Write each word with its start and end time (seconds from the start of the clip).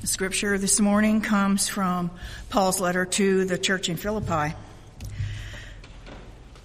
The 0.00 0.06
scripture 0.06 0.56
this 0.56 0.80
morning 0.80 1.20
comes 1.20 1.68
from 1.68 2.10
Paul's 2.48 2.80
letter 2.80 3.04
to 3.04 3.44
the 3.44 3.58
church 3.58 3.90
in 3.90 3.98
Philippi. 3.98 4.56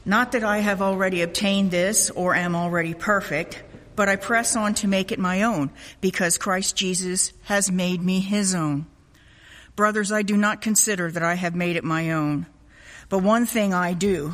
Not 0.06 0.32
that 0.32 0.46
I 0.46 0.60
have 0.60 0.82
already 0.82 1.22
obtained 1.22 1.70
this 1.70 2.10
or 2.10 2.34
am 2.34 2.56
already 2.56 2.94
perfect, 2.94 3.62
but 3.98 4.08
I 4.08 4.16
press 4.16 4.56
on 4.56 4.74
to 4.76 4.88
make 4.88 5.12
it 5.12 5.20
my 5.20 5.44
own, 5.44 5.72
because 6.00 6.38
Christ 6.38 6.78
Jesus 6.78 7.34
has 7.44 7.70
made 7.70 8.02
me 8.02 8.22
his 8.22 8.56
own. 8.56 8.86
Brothers, 9.76 10.14
I 10.14 10.22
do 10.22 10.38
not 10.38 10.62
consider 10.62 11.12
that 11.12 11.24
I 11.24 11.34
have 11.34 11.56
made 11.56 11.76
it 11.76 11.84
my 11.84 12.12
own. 12.12 12.46
But 13.10 13.20
one 13.20 13.46
thing 13.46 13.74
I 13.74 13.92
do, 13.92 14.34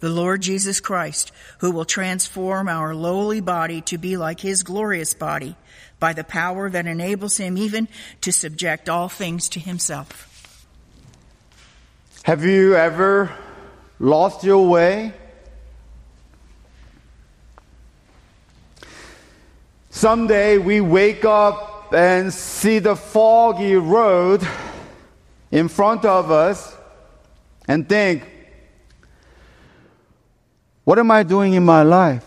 the 0.00 0.10
Lord 0.10 0.42
Jesus 0.42 0.80
Christ, 0.80 1.30
who 1.58 1.70
will 1.70 1.84
transform 1.84 2.68
our 2.68 2.94
lowly 2.94 3.40
body 3.40 3.80
to 3.82 3.98
be 3.98 4.16
like 4.16 4.40
his 4.40 4.62
glorious 4.62 5.14
body 5.14 5.56
by 5.98 6.12
the 6.12 6.24
power 6.24 6.68
that 6.70 6.86
enables 6.86 7.36
him 7.36 7.56
even 7.56 7.86
to 8.22 8.32
subject 8.32 8.88
all 8.88 9.08
things 9.08 9.48
to 9.50 9.60
himself. 9.60 10.26
Have 12.24 12.44
you 12.44 12.74
ever 12.74 13.30
lost 13.98 14.44
your 14.44 14.68
way? 14.68 15.12
Someday 19.90 20.56
we 20.56 20.80
wake 20.80 21.24
up 21.24 21.92
and 21.92 22.32
see 22.32 22.78
the 22.78 22.96
foggy 22.96 23.74
road 23.74 24.46
in 25.50 25.68
front 25.68 26.04
of 26.04 26.30
us 26.30 26.76
and 27.66 27.88
think, 27.88 28.29
what 30.90 30.98
am 30.98 31.08
I 31.12 31.22
doing 31.22 31.54
in 31.54 31.64
my 31.64 31.84
life? 31.84 32.24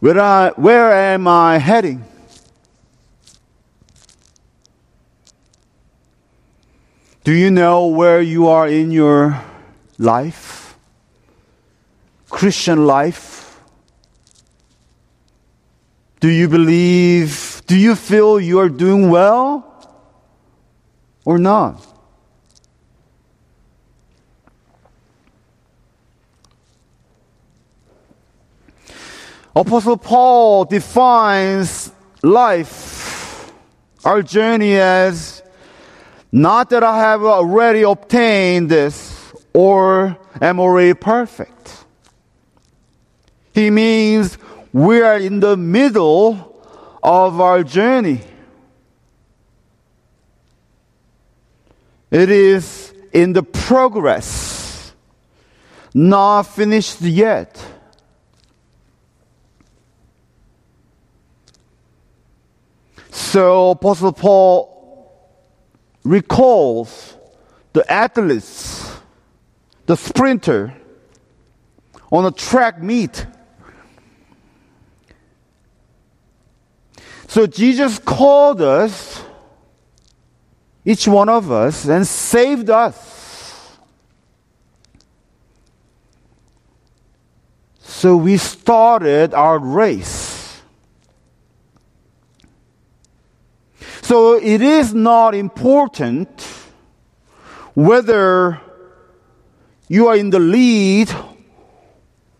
Where, 0.00 0.20
I, 0.20 0.50
where 0.56 0.92
am 0.92 1.28
I 1.28 1.58
heading? 1.58 2.04
Do 7.22 7.32
you 7.32 7.52
know 7.52 7.86
where 7.86 8.20
you 8.20 8.48
are 8.48 8.66
in 8.66 8.90
your 8.90 9.40
life? 9.98 10.76
Christian 12.28 12.84
life? 12.84 13.60
Do 16.18 16.28
you 16.28 16.48
believe, 16.48 17.62
do 17.68 17.76
you 17.76 17.94
feel 17.94 18.40
you 18.40 18.58
are 18.58 18.68
doing 18.68 19.10
well 19.10 19.62
or 21.24 21.38
not? 21.38 21.97
Apostle 29.58 29.96
Paul 29.96 30.66
defines 30.66 31.90
life, 32.22 33.52
our 34.04 34.22
journey 34.22 34.76
as 34.76 35.42
not 36.30 36.70
that 36.70 36.84
I 36.84 36.98
have 36.98 37.24
already 37.24 37.82
obtained 37.82 38.70
this 38.70 39.32
or 39.52 40.16
am 40.40 40.60
already 40.60 40.94
perfect. 40.94 41.84
He 43.52 43.70
means 43.70 44.38
we 44.72 45.00
are 45.00 45.18
in 45.18 45.40
the 45.40 45.56
middle 45.56 46.62
of 47.02 47.40
our 47.40 47.64
journey. 47.64 48.20
It 52.12 52.30
is 52.30 52.94
in 53.12 53.32
the 53.32 53.42
progress, 53.42 54.92
not 55.92 56.44
finished 56.44 57.00
yet. 57.00 57.60
So 63.28 63.70
Apostle 63.70 64.12
Paul 64.12 65.12
recalls 66.04 67.16
the 67.72 67.90
athletes, 67.90 68.90
the 69.86 69.96
sprinter 69.96 70.74
on 72.10 72.24
a 72.24 72.30
track 72.30 72.82
meet 72.82 73.26
So 77.28 77.46
Jesus 77.46 77.98
called 77.98 78.62
us, 78.62 79.22
each 80.84 81.06
one 81.06 81.28
of 81.28 81.52
us, 81.52 81.84
and 81.84 82.06
saved 82.06 82.70
us. 82.70 83.78
So 87.80 88.16
we 88.16 88.38
started 88.38 89.34
our 89.34 89.58
race. 89.58 90.17
So 94.08 94.36
it 94.36 94.62
is 94.62 94.94
not 94.94 95.34
important 95.34 96.40
whether 97.74 98.58
you 99.86 100.06
are 100.06 100.16
in 100.16 100.30
the 100.30 100.38
lead 100.38 101.10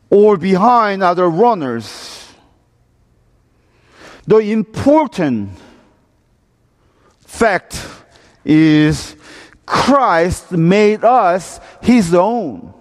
or 0.08 0.38
behind 0.38 1.02
other 1.02 1.28
runners. 1.28 2.26
The 4.26 4.38
important 4.38 5.50
fact 7.26 7.86
is 8.46 9.14
Christ 9.66 10.52
made 10.52 11.04
us 11.04 11.60
his 11.82 12.14
own 12.14 12.72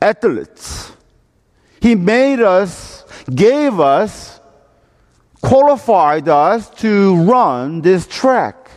athletes. 0.00 0.90
He 1.82 1.96
made 1.96 2.40
us, 2.40 3.04
gave 3.28 3.78
us, 3.78 4.33
qualified 5.44 6.28
us 6.28 6.70
to 6.70 7.16
run 7.24 7.82
this 7.82 8.06
track. 8.06 8.70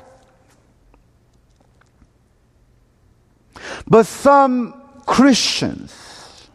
But 3.87 4.05
some 4.05 4.73
Christians 5.05 6.49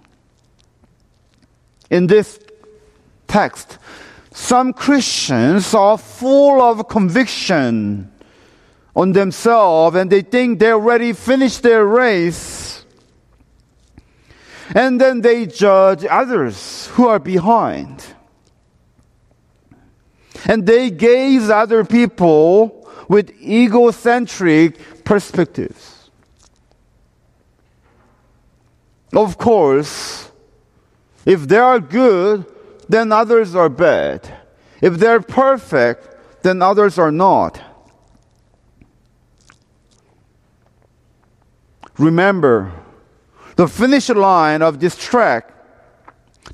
in 1.91 2.07
this 2.07 2.39
text 3.27 3.79
some 4.35 4.73
Christians 4.73 5.75
are 5.75 5.99
full 5.99 6.63
of 6.63 6.89
conviction 6.89 8.11
on 8.97 9.13
themselves 9.13 9.97
and 9.97 10.11
they 10.11 10.23
think 10.23 10.59
they 10.59 10.73
already 10.73 11.13
finished 11.13 11.63
their 11.63 11.85
race. 11.85 12.85
And 14.75 14.99
then 15.01 15.21
they 15.21 15.47
judge 15.47 16.07
others 16.07 16.87
who 16.89 17.09
are 17.09 17.19
behind. 17.19 18.05
And 20.47 20.67
they 20.67 20.91
gaze 20.91 21.51
other 21.51 21.85
people 21.85 22.89
with 23.09 23.31
egocentric 23.41 25.05
perspectives. 25.05 26.11
Of 29.13 29.37
course, 29.37 30.31
if 31.27 31.47
they 31.47 31.59
are 31.59 31.79
good, 31.79 32.47
then 32.89 33.13
others 33.13 33.55
are 33.55 33.69
bad. 33.69 34.29
If 34.81 34.95
they're 34.95 35.21
perfect, 35.21 36.43
then 36.43 36.63
others 36.63 36.99
are 36.99 37.13
not. 37.13 37.61
Remember, 41.99 42.73
the 43.57 43.69
finish 43.69 44.09
line 44.09 44.63
of 44.63 44.81
this 44.81 44.97
track, 44.97 45.53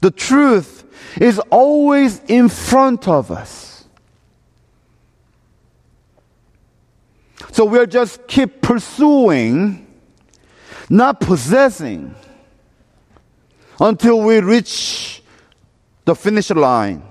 the 0.00 0.10
truth 0.10 0.84
is 1.20 1.38
always 1.50 2.20
in 2.26 2.48
front 2.48 3.08
of 3.08 3.30
us. 3.30 3.67
So 7.52 7.64
we'll 7.64 7.86
just 7.86 8.26
keep 8.26 8.60
pursuing, 8.62 9.86
not 10.88 11.20
possessing, 11.20 12.14
until 13.80 14.20
we 14.20 14.40
reach 14.40 15.22
the 16.04 16.14
finish 16.14 16.50
line. 16.50 17.02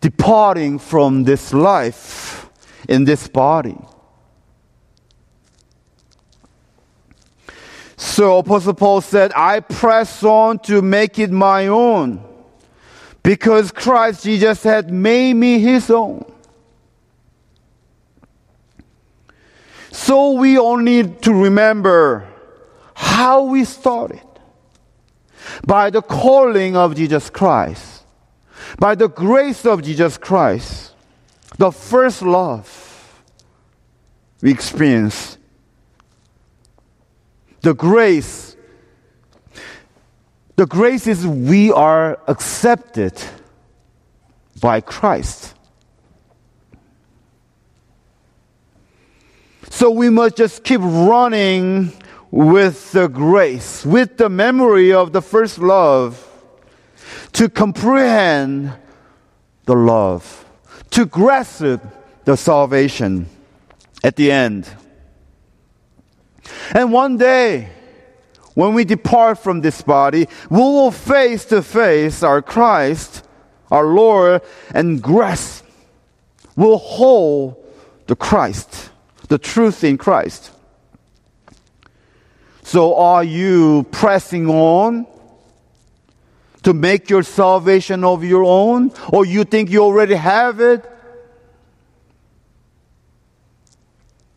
Departing 0.00 0.78
from 0.78 1.24
this 1.24 1.52
life 1.52 2.48
in 2.88 3.04
this 3.04 3.28
body. 3.28 3.78
So 7.96 8.38
Apostle 8.38 8.74
Paul 8.74 9.00
said, 9.00 9.32
I 9.36 9.60
press 9.60 10.24
on 10.24 10.58
to 10.60 10.82
make 10.82 11.20
it 11.20 11.30
my 11.30 11.68
own 11.68 12.22
because 13.22 13.70
Christ 13.70 14.24
Jesus 14.24 14.64
had 14.64 14.92
made 14.92 15.34
me 15.34 15.60
his 15.60 15.88
own. 15.88 16.24
So 19.92 20.32
we 20.32 20.58
all 20.58 20.78
need 20.78 21.20
to 21.22 21.34
remember 21.34 22.26
how 22.94 23.44
we 23.44 23.64
started 23.66 24.22
by 25.66 25.90
the 25.90 26.00
calling 26.00 26.76
of 26.76 26.96
Jesus 26.96 27.28
Christ, 27.28 28.04
by 28.78 28.94
the 28.94 29.08
grace 29.08 29.66
of 29.66 29.82
Jesus 29.82 30.16
Christ, 30.16 30.94
the 31.58 31.70
first 31.70 32.22
love 32.22 33.22
we 34.40 34.50
experience, 34.50 35.36
the 37.60 37.74
grace. 37.74 38.56
The 40.56 40.66
grace 40.66 41.06
is 41.06 41.26
we 41.26 41.72
are 41.72 42.18
accepted 42.28 43.20
by 44.60 44.80
Christ. 44.80 45.51
So 49.72 49.90
we 49.90 50.10
must 50.10 50.36
just 50.36 50.64
keep 50.64 50.82
running 50.82 51.92
with 52.30 52.92
the 52.92 53.08
grace, 53.08 53.86
with 53.86 54.18
the 54.18 54.28
memory 54.28 54.92
of 54.92 55.14
the 55.14 55.22
first 55.22 55.58
love, 55.58 56.28
to 57.32 57.48
comprehend 57.48 58.74
the 59.64 59.74
love, 59.74 60.44
to 60.90 61.06
grasp 61.06 61.80
the 62.24 62.36
salvation 62.36 63.26
at 64.04 64.16
the 64.16 64.30
end. 64.30 64.68
And 66.72 66.92
one 66.92 67.16
day, 67.16 67.70
when 68.52 68.74
we 68.74 68.84
depart 68.84 69.38
from 69.38 69.62
this 69.62 69.80
body, 69.80 70.28
we 70.50 70.58
will 70.58 70.90
face 70.90 71.46
to 71.46 71.62
face 71.62 72.22
our 72.22 72.42
Christ, 72.42 73.26
our 73.70 73.86
Lord, 73.86 74.42
and 74.74 75.02
grasp, 75.02 75.64
will 76.56 76.76
hold 76.76 77.56
the 78.06 78.14
Christ 78.14 78.90
the 79.32 79.38
truth 79.38 79.82
in 79.82 79.96
Christ. 79.96 80.50
So 82.64 82.96
are 82.96 83.24
you 83.24 83.86
pressing 83.90 84.46
on 84.46 85.06
to 86.64 86.74
make 86.74 87.08
your 87.08 87.22
salvation 87.22 88.04
of 88.04 88.24
your 88.24 88.44
own? 88.44 88.92
Or 89.08 89.24
you 89.24 89.44
think 89.44 89.70
you 89.70 89.82
already 89.84 90.16
have 90.16 90.60
it? 90.60 90.84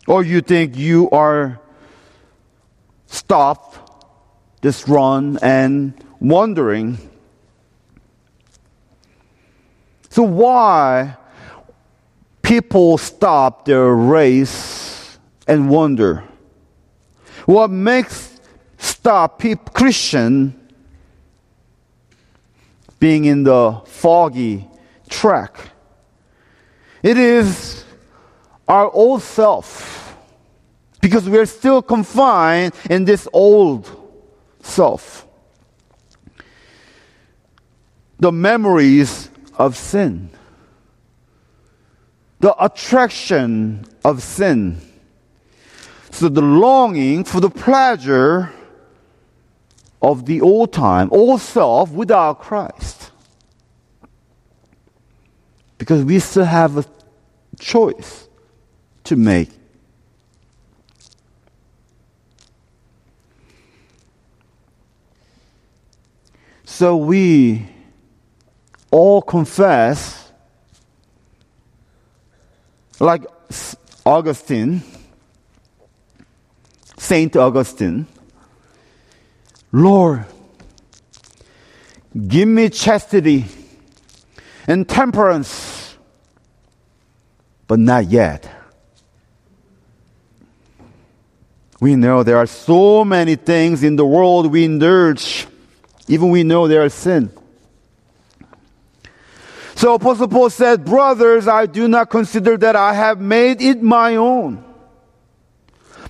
Or 0.08 0.24
you 0.24 0.40
think 0.40 0.78
you 0.78 1.10
are 1.10 1.60
stopped 3.08 3.78
this 4.62 4.88
run 4.88 5.40
and 5.42 5.94
wondering? 6.22 7.00
So 10.08 10.24
why 10.24 11.18
people 12.42 12.98
stop 12.98 13.66
their 13.66 13.94
race 13.94 14.85
and 15.48 15.70
wonder 15.70 16.24
what 17.46 17.70
makes 17.70 18.40
stop 18.78 19.40
people, 19.40 19.72
Christian 19.74 20.60
being 23.00 23.26
in 23.26 23.44
the 23.44 23.82
foggy 23.86 24.68
track. 25.10 25.58
It 27.04 27.18
is 27.18 27.84
our 28.68 28.90
old 28.90 29.22
self 29.22 30.18
because 31.02 31.30
we're 31.30 31.46
still 31.46 31.82
confined 31.82 32.74
in 32.90 33.06
this 33.06 33.28
old 33.32 33.90
self. 34.62 35.28
The 38.18 38.32
memories 38.32 39.30
of 39.58 39.78
sin 39.78 40.32
the 42.46 42.64
attraction 42.64 43.84
of 44.04 44.22
sin. 44.22 44.80
So 46.16 46.30
the 46.30 46.42
longing 46.42 47.26
for 47.26 47.42
the 47.42 47.50
pleasure 47.50 48.54
of 50.02 50.26
the 50.26 50.40
old 50.40 50.72
time, 50.72 51.10
old 51.12 51.42
self 51.42 51.92
without 51.92 52.40
Christ. 52.40 53.12
Because 55.78 56.06
we 56.06 56.20
still 56.20 56.46
have 56.46 56.78
a 56.78 56.86
choice 57.60 58.30
to 59.04 59.18
make. 59.18 59.50
So 66.64 66.96
we 66.96 67.68
all 68.90 69.22
confess 69.22 70.32
like 73.02 73.26
Augustine, 74.06 74.82
Saint 77.06 77.36
Augustine, 77.36 78.08
Lord, 79.72 80.26
give 82.28 82.48
me 82.48 82.70
chastity 82.70 83.46
and 84.68 84.90
temperance, 84.90 85.96
but 87.68 87.78
not 87.78 88.06
yet. 88.06 88.50
We 91.80 91.96
know 91.96 92.24
there 92.24 92.38
are 92.38 92.48
so 92.48 93.06
many 93.06 93.36
things 93.36 93.84
in 93.84 93.98
the 93.98 94.06
world 94.06 94.52
we 94.52 94.66
indulge, 94.66 95.46
even 96.08 96.32
we 96.32 96.42
know 96.42 96.68
there 96.68 96.84
are 96.84 96.90
sin. 96.90 97.32
So 99.76 99.94
Apostle 99.94 100.28
Paul 100.28 100.50
said, 100.50 100.86
Brothers, 100.86 101.48
I 101.48 101.68
do 101.68 101.88
not 101.88 102.10
consider 102.10 102.58
that 102.58 102.76
I 102.76 102.94
have 102.94 103.22
made 103.22 103.62
it 103.62 103.84
my 103.84 104.16
own. 104.16 104.65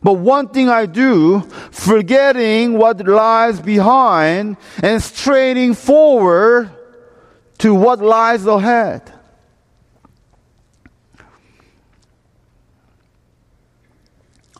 But 0.05 0.19
one 0.19 0.49
thing 0.49 0.69
I 0.69 0.85
do, 0.85 1.41
forgetting 1.71 2.77
what 2.77 3.07
lies 3.07 3.59
behind 3.59 4.57
and 4.83 5.01
straining 5.01 5.73
forward 5.73 6.69
to 7.57 7.73
what 7.73 7.97
lies 7.97 8.45
ahead. 8.45 9.11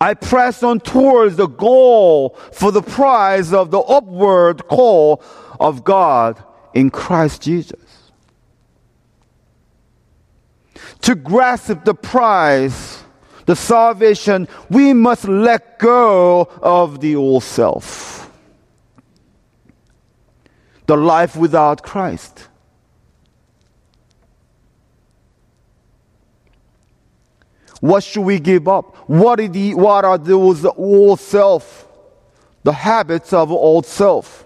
I 0.02 0.16
press 0.16 0.64
on 0.64 0.80
towards 0.80 1.36
the 1.36 1.46
goal 1.46 2.30
for 2.52 2.72
the 2.72 2.82
prize 2.82 3.54
of 3.54 3.70
the 3.70 3.82
upward 3.82 4.68
call 4.68 5.22
of 5.60 5.84
God 5.84 6.44
in 6.74 6.90
Christ 6.90 7.44
Jesus. 7.44 7.86
to 11.06 11.14
grasp 11.14 11.84
the 11.84 11.94
prize, 11.94 13.05
the 13.46 13.56
salvation, 13.56 14.48
we 14.70 14.94
must 14.94 15.28
let 15.28 15.80
go 15.80 16.50
of 16.62 17.00
the 17.00 17.16
old 17.16 17.44
self. 17.44 18.32
The 20.88 20.98
life 20.98 21.36
without 21.36 21.84
Christ. 21.84 22.48
What 27.82 28.04
should 28.04 28.24
we 28.24 28.40
give 28.40 28.68
up? 28.68 28.96
What 29.08 29.40
are, 29.40 29.48
the, 29.48 29.76
what 29.76 30.06
are 30.06 30.18
those 30.18 30.66
old 30.66 31.20
self? 31.20 31.88
The 32.64 32.74
habits 32.74 33.32
of 33.32 33.52
old 33.52 33.86
self. 33.86 34.46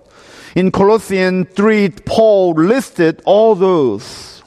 In 0.55 0.71
Colossians 0.71 1.47
3, 1.55 1.89
Paul 2.05 2.53
listed 2.53 3.21
all 3.23 3.55
those. 3.55 4.43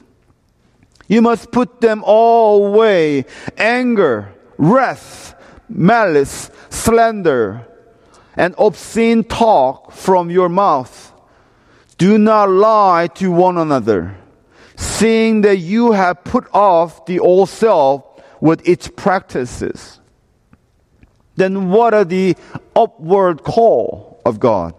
You 1.07 1.21
must 1.21 1.51
put 1.51 1.81
them 1.81 2.03
all 2.05 2.67
away 2.67 3.25
anger, 3.57 4.33
wrath, 4.71 5.35
malice, 5.69 6.49
slander, 6.69 7.67
and 8.35 8.55
obscene 8.57 9.23
talk 9.23 9.91
from 9.91 10.29
your 10.29 10.49
mouth. 10.49 11.11
Do 11.97 12.17
not 12.17 12.49
lie 12.49 13.07
to 13.15 13.31
one 13.31 13.57
another, 13.57 14.17
seeing 14.75 15.41
that 15.41 15.57
you 15.57 15.91
have 15.91 16.23
put 16.23 16.47
off 16.53 17.05
the 17.05 17.19
old 17.19 17.49
self 17.49 18.03
with 18.41 18.67
its 18.67 18.87
practices. 18.87 19.99
Then 21.35 21.69
what 21.69 21.93
are 21.93 22.05
the 22.05 22.35
upward 22.75 23.43
call 23.43 24.21
of 24.25 24.39
God? 24.39 24.75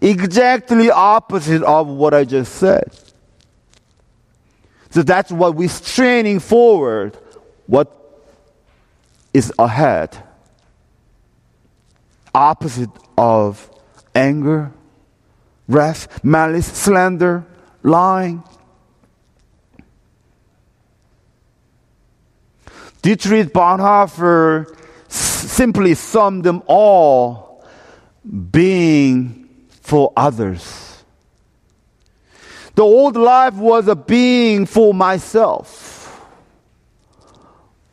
Exactly 0.00 0.90
opposite 0.90 1.62
of 1.62 1.88
what 1.88 2.14
I 2.14 2.24
just 2.24 2.54
said. 2.54 2.96
So 4.90 5.02
that's 5.02 5.30
what 5.30 5.54
we're 5.54 5.68
straining 5.68 6.40
forward, 6.40 7.16
what 7.66 7.99
is 9.32 9.52
ahead. 9.58 10.16
Opposite 12.34 12.90
of 13.16 13.70
anger, 14.14 14.72
wrath, 15.68 16.22
malice, 16.24 16.66
slander, 16.66 17.44
lying. 17.82 18.42
Dietrich 23.02 23.52
Bonhoeffer 23.52 24.76
simply 25.08 25.94
summed 25.94 26.44
them 26.44 26.62
all 26.66 27.64
being 28.50 29.48
for 29.80 30.12
others. 30.16 31.02
The 32.74 32.82
old 32.82 33.16
life 33.16 33.54
was 33.54 33.88
a 33.88 33.96
being 33.96 34.66
for 34.66 34.94
myself. 34.94 35.89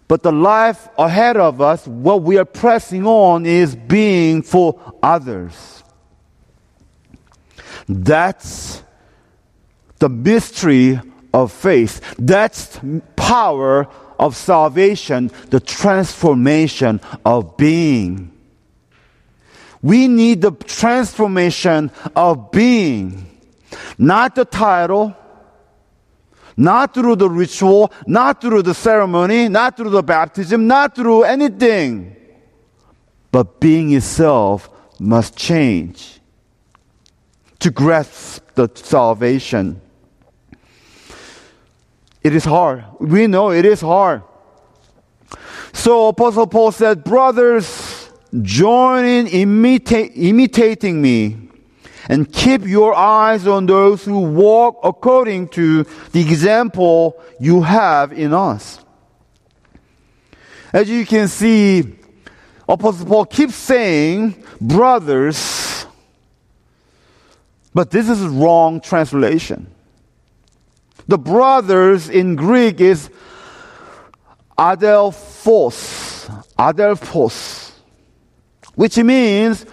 But 0.08 0.24
the 0.24 0.32
life 0.32 0.88
ahead 0.98 1.38
of 1.38 1.60
us, 1.60 1.86
what 1.86 2.24
we 2.24 2.38
are 2.38 2.46
pressing 2.46 3.06
on 3.06 3.46
is 3.46 3.76
being 3.76 4.42
for 4.42 4.80
others. 5.04 5.84
That's 7.90 8.84
the 10.00 10.10
mystery 10.10 11.00
of 11.34 11.52
faith. 11.52 12.16
That's 12.18 12.80
power 13.16 13.88
of 14.20 14.36
salvation, 14.36 15.32
the 15.50 15.60
transformation 15.60 17.02
of 17.26 17.58
being. 17.58 18.32
We 19.82 20.08
need 20.08 20.42
the 20.42 20.52
transformation 20.52 21.92
of 22.16 22.52
being, 22.52 23.30
not 23.98 24.36
the 24.36 24.46
title, 24.46 25.16
not 26.58 26.96
through 26.96 27.16
the 27.16 27.30
ritual, 27.30 27.92
not 28.08 28.42
through 28.42 28.64
the 28.64 28.74
ceremony, 28.74 29.48
not 29.48 29.78
through 29.78 29.92
the 29.92 30.02
baptism, 30.02 30.66
not 30.66 30.96
through 30.96 31.24
anything. 31.24 32.16
But 33.32 33.60
being 33.60 33.94
itself 33.94 34.70
must 35.00 35.38
change 35.38 36.20
to 37.60 37.70
grasp 37.70 38.44
the 38.56 38.70
salvation. 38.74 39.80
It 42.24 42.36
is 42.36 42.44
hard. 42.44 42.86
We 43.00 43.28
know 43.28 43.52
it 43.52 43.64
is 43.64 43.82
hard. 43.82 44.24
So 45.74 46.08
Apostle 46.08 46.48
Paul 46.48 46.72
said, 46.72 47.04
Brothers, 47.04 48.10
join 48.42 49.06
in 49.06 49.28
imita- 49.28 50.12
imitating 50.16 51.02
me 51.02 51.48
and 52.10 52.32
keep 52.32 52.66
your 52.66 52.96
eyes 52.96 53.48
on 53.48 53.66
those 53.66 54.04
who 54.06 54.20
walk 54.20 54.80
according 54.84 55.50
to 55.50 55.84
the 56.12 56.22
example 56.22 57.22
you 57.40 57.62
have 57.62 58.14
in 58.14 58.34
us. 58.34 58.80
As 60.74 60.90
you 60.90 61.06
can 61.06 61.28
see, 61.28 61.96
Apostle 62.68 63.06
Paul 63.06 63.26
keeps 63.26 63.56
saying, 63.56 64.44
brothers, 64.60 65.86
but 67.74 67.92
this 67.92 68.10
is 68.10 68.24
a 68.24 68.30
wrong 68.30 68.82
translation. 68.82 69.68
The 71.08 71.18
brothers 71.18 72.10
in 72.10 72.36
Greek 72.36 72.82
is 72.82 73.10
adelphos, 74.58 76.46
adelphos, 76.58 77.72
which 78.76 78.98
means 78.98 79.66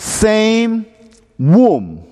same 0.00 0.86
womb. 1.38 2.06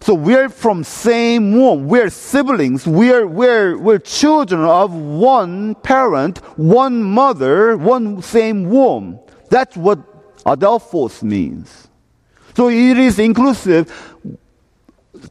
So 0.00 0.14
we're 0.14 0.48
from 0.48 0.84
same 0.84 1.52
womb. 1.52 1.86
We're 1.86 2.10
siblings. 2.10 2.86
We're, 2.86 3.26
we're, 3.26 3.78
we're 3.78 3.98
children 3.98 4.62
of 4.62 4.92
one 4.92 5.74
parent, 5.76 6.38
one 6.58 7.02
mother, 7.02 7.76
one 7.76 8.22
same 8.22 8.68
womb. 8.68 9.20
That's 9.50 9.76
what 9.76 9.98
adelphos 10.44 11.22
means. 11.22 11.88
So 12.56 12.68
it 12.68 12.98
is 12.98 13.18
inclusive. 13.18 13.92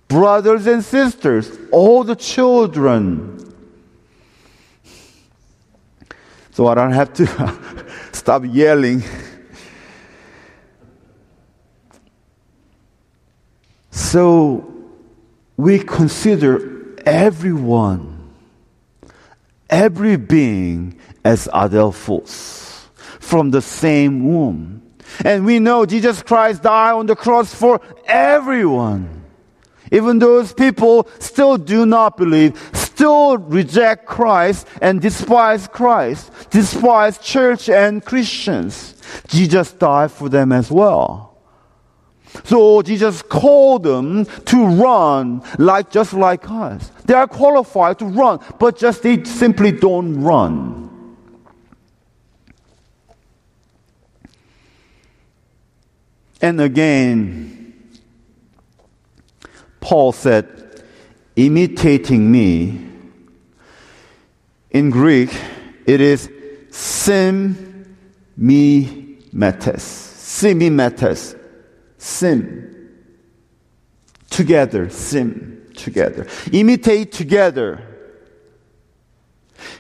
Brothers 0.07 0.67
and 0.67 0.83
sisters, 0.83 1.51
all 1.71 2.03
the 2.03 2.15
children. 2.15 3.53
So 6.51 6.67
I 6.67 6.75
don't 6.75 6.93
have 6.93 7.13
to 7.13 7.59
stop 8.11 8.43
yelling. 8.45 9.03
So 14.17 14.65
we 15.57 15.77
consider 15.77 16.95
everyone, 17.05 18.33
every 19.69 20.15
being 20.15 20.97
as 21.23 21.47
adelphos 21.53 22.87
from 23.19 23.51
the 23.51 23.61
same 23.61 24.27
womb. 24.27 24.81
And 25.23 25.45
we 25.45 25.59
know 25.59 25.85
Jesus 25.85 26.23
Christ 26.23 26.63
died 26.63 26.93
on 26.93 27.05
the 27.05 27.15
cross 27.15 27.53
for 27.53 27.79
everyone. 28.07 29.23
Even 29.91 30.17
those 30.17 30.51
people 30.51 31.07
still 31.19 31.57
do 31.57 31.85
not 31.85 32.17
believe, 32.17 32.57
still 32.73 33.37
reject 33.37 34.07
Christ 34.07 34.65
and 34.81 34.99
despise 34.99 35.67
Christ, 35.67 36.31
despise 36.49 37.19
church 37.19 37.69
and 37.69 38.03
Christians. 38.03 38.95
Jesus 39.27 39.73
died 39.73 40.09
for 40.09 40.27
them 40.27 40.51
as 40.51 40.71
well. 40.71 41.36
So 42.43 42.81
Jesus 42.81 43.21
called 43.21 43.83
them 43.83 44.25
to 44.25 44.65
run 44.65 45.41
like 45.57 45.89
just 45.89 46.13
like 46.13 46.49
us. 46.49 46.91
They 47.05 47.13
are 47.13 47.27
qualified 47.27 47.99
to 47.99 48.05
run, 48.05 48.39
but 48.59 48.77
just 48.77 49.03
they 49.03 49.23
simply 49.23 49.71
don't 49.71 50.21
run. 50.21 50.87
And 56.41 56.61
again, 56.61 57.73
Paul 59.79 60.11
said, 60.11 60.83
imitating 61.35 62.31
me. 62.31 62.83
In 64.71 64.89
Greek, 64.89 65.29
it 65.85 66.01
is 66.01 66.29
sim 66.69 67.95
me 68.35 69.17
metes. 69.31 70.05
Simimetes 70.27 71.35
sim. 71.97 72.73
Together, 74.29 74.89
sim, 74.89 75.71
together. 75.75 76.27
Imitate 76.51 77.11
together. 77.11 77.83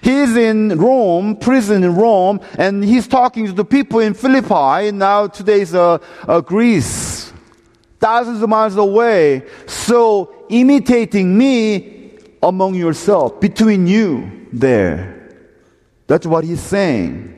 He's 0.01 0.35
in 0.35 0.69
Rome, 0.77 1.37
prison 1.37 1.83
in 1.83 1.95
Rome, 1.95 2.39
and 2.57 2.83
he's 2.83 3.07
talking 3.07 3.45
to 3.45 3.51
the 3.51 3.65
people 3.65 3.99
in 3.99 4.13
Philippi. 4.13 4.91
Now 4.91 5.27
today's 5.27 5.73
uh, 5.73 5.99
uh, 6.27 6.41
Greece, 6.41 7.31
thousands 7.99 8.41
of 8.41 8.49
miles 8.49 8.75
away. 8.75 9.43
So 9.67 10.45
imitating 10.49 11.37
me 11.37 12.17
among 12.41 12.75
yourself, 12.75 13.39
between 13.39 13.87
you 13.87 14.47
there. 14.53 15.29
That's 16.07 16.25
what 16.25 16.43
he's 16.43 16.61
saying. 16.61 17.36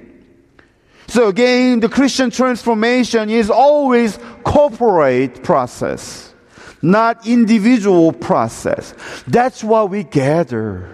So 1.09 1.27
again, 1.27 1.79
the 1.79 1.89
Christian 1.89 2.29
transformation 2.29 3.31
is 3.31 3.49
always 3.49 4.19
corporate 4.43 5.43
process, 5.43 6.35
not 6.83 7.25
individual 7.25 8.13
process. 8.13 8.93
That's 9.25 9.63
why 9.63 9.85
we 9.85 10.03
gather. 10.03 10.87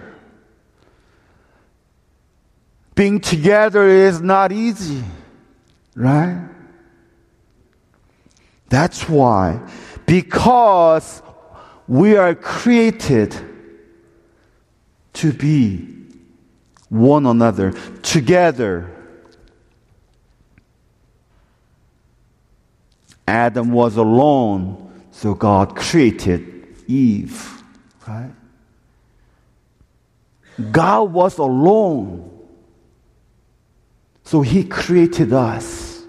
Being 2.94 3.20
together 3.20 3.86
is 3.86 4.22
not 4.22 4.52
easy, 4.52 5.04
right? 5.94 6.48
That's 8.70 9.06
why, 9.06 9.60
because 10.06 11.20
we 11.86 12.16
are 12.16 12.34
created 12.34 13.36
to 15.12 15.30
be 15.30 15.86
one 16.88 17.26
another 17.26 17.72
together 18.00 18.95
Adam 23.26 23.72
was 23.72 23.96
alone, 23.96 24.92
so 25.10 25.34
God 25.34 25.74
created 25.76 26.66
Eve, 26.86 27.62
right? 28.06 28.32
God 30.70 31.12
was 31.12 31.38
alone. 31.38 32.32
So 34.24 34.42
he 34.42 34.64
created 34.64 35.32
us 35.32 36.02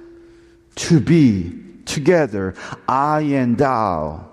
to 0.76 1.00
be 1.00 1.54
together, 1.86 2.56
I 2.88 3.22
and 3.22 3.58
thou. 3.58 4.30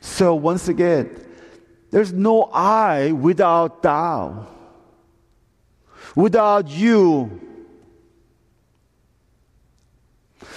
So 0.00 0.34
once 0.34 0.68
again, 0.68 1.10
there's 1.90 2.12
no 2.12 2.44
I 2.52 3.12
without 3.12 3.82
thou. 3.82 4.46
Without 6.14 6.68
you, 6.68 7.45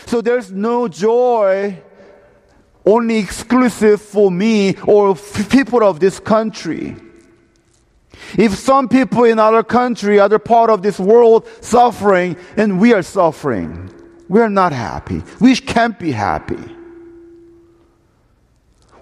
So 0.09 0.21
there's 0.21 0.51
no 0.51 0.87
joy 0.87 1.79
only 2.83 3.17
exclusive 3.19 4.01
for 4.01 4.31
me 4.31 4.75
or 4.87 5.11
f- 5.11 5.47
people 5.51 5.83
of 5.83 5.99
this 5.99 6.19
country. 6.19 6.95
If 8.35 8.55
some 8.55 8.89
people 8.89 9.25
in 9.25 9.37
other 9.37 9.61
country, 9.61 10.19
other 10.19 10.39
part 10.39 10.71
of 10.71 10.81
this 10.81 10.99
world 10.99 11.47
suffering, 11.61 12.37
and 12.57 12.79
we 12.79 12.91
are 12.93 13.03
suffering, 13.03 13.93
we're 14.27 14.49
not 14.49 14.71
happy. 14.71 15.21
We 15.39 15.55
can't 15.55 15.99
be 15.99 16.11
happy. 16.11 16.75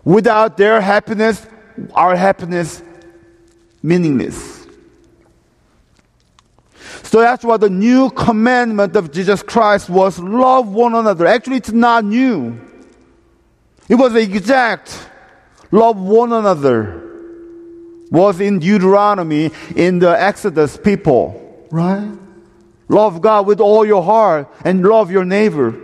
Without 0.04 0.58
their 0.58 0.82
happiness, 0.82 1.48
our 1.94 2.18
happiness 2.18 2.84
meaningless. 3.82 4.57
So 7.08 7.22
that's 7.22 7.46
why 7.46 7.56
the 7.56 7.70
new 7.70 8.10
commandment 8.10 8.98
of 8.98 9.14
Jesus 9.14 9.42
Christ 9.42 9.90
was 9.90 10.20
love 10.20 10.68
one 10.68 10.94
another. 10.94 11.26
Actually, 11.26 11.56
it's 11.56 11.72
not 11.72 12.04
new. 12.04 12.60
It 13.88 13.96
was 13.96 14.14
exact. 14.14 15.08
Love 15.72 15.98
one 15.98 16.34
another. 16.34 17.04
Was 18.12 18.42
in 18.42 18.60
Deuteronomy, 18.60 19.52
in 19.74 20.00
the 20.00 20.22
Exodus 20.22 20.76
people, 20.76 21.66
right? 21.72 22.12
Love 22.90 23.22
God 23.22 23.48
with 23.48 23.62
all 23.62 23.86
your 23.86 24.04
heart 24.04 24.54
and 24.66 24.84
love 24.84 25.10
your 25.10 25.24
neighbor. 25.24 25.80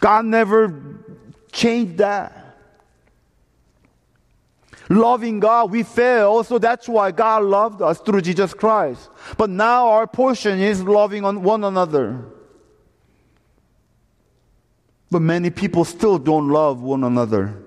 God 0.00 0.26
never 0.26 0.80
changed 1.50 1.98
that. 1.98 2.37
Loving 4.88 5.38
God, 5.38 5.70
we 5.70 5.82
fail, 5.82 6.42
so 6.44 6.58
that's 6.58 6.88
why 6.88 7.10
God 7.10 7.44
loved 7.44 7.82
us 7.82 8.00
through 8.00 8.22
Jesus 8.22 8.54
Christ. 8.54 9.10
But 9.36 9.50
now 9.50 9.88
our 9.88 10.06
portion 10.06 10.58
is 10.58 10.82
loving 10.82 11.24
on 11.24 11.42
one 11.42 11.62
another. 11.62 12.24
But 15.10 15.20
many 15.20 15.50
people 15.50 15.84
still 15.84 16.18
don't 16.18 16.48
love 16.48 16.82
one 16.82 17.04
another. 17.04 17.62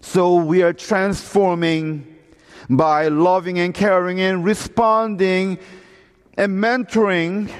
So 0.00 0.36
we 0.36 0.62
are 0.62 0.72
transforming 0.72 2.06
by 2.70 3.08
loving 3.08 3.58
and 3.58 3.74
caring 3.74 4.20
and 4.20 4.44
responding 4.44 5.58
and 6.36 6.62
mentoring, 6.62 7.50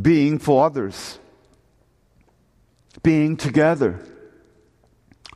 being 0.00 0.38
for 0.38 0.66
others, 0.66 1.19
being 3.02 3.36
together. 3.36 4.04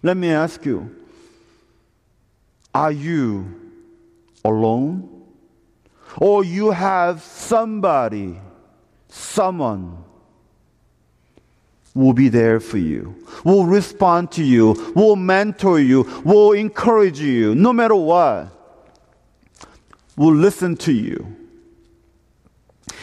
Let 0.03 0.17
me 0.17 0.31
ask 0.31 0.65
you 0.65 0.95
are 2.75 2.93
you 2.93 3.65
alone? 4.45 5.11
Or 6.19 6.45
you 6.45 6.71
have 6.71 7.23
somebody, 7.23 8.39
someone 9.09 10.05
will 11.95 12.13
be 12.13 12.29
there 12.29 12.61
for 12.61 12.79
you, 12.79 13.15
will 13.45 13.67
respond 13.67 14.33
to 14.33 14.43
you, 14.43 14.93
will 14.95 15.17
mentor 15.17 15.79
you, 15.79 16.03
will 16.25 16.53
encourage 16.53 17.21
you, 17.21 17.55
no 17.55 17.73
matter 17.73 17.95
what, 17.95 18.49
will 20.17 20.35
listen 20.35 20.77
to 20.77 20.93
you. 20.93 21.37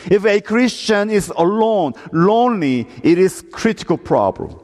If 0.09 0.25
a 0.25 0.41
Christian 0.41 1.09
is 1.09 1.31
alone, 1.35 1.93
lonely, 2.11 2.87
it 3.03 3.17
is 3.17 3.43
critical 3.51 3.97
problem. 3.97 4.59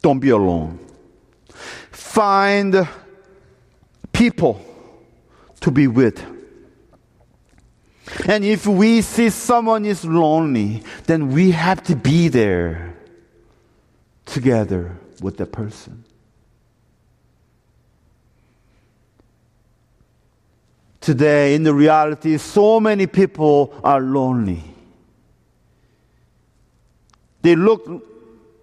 Don't 0.00 0.20
be 0.20 0.30
alone. 0.30 0.78
Find 1.90 2.88
people 4.12 4.64
to 5.60 5.70
be 5.70 5.88
with. 5.88 6.24
And 8.28 8.44
if 8.44 8.66
we 8.66 9.02
see 9.02 9.30
someone 9.30 9.84
is 9.84 10.04
lonely, 10.04 10.82
then 11.06 11.32
we 11.32 11.50
have 11.50 11.82
to 11.84 11.96
be 11.96 12.28
there 12.28 12.94
together 14.26 14.96
with 15.20 15.36
the 15.36 15.46
person. 15.46 16.05
Today, 21.06 21.54
in 21.54 21.62
the 21.62 21.72
reality, 21.72 22.36
so 22.36 22.80
many 22.80 23.06
people 23.06 23.72
are 23.84 24.00
lonely. 24.00 24.60
They 27.42 27.54
look 27.54 27.86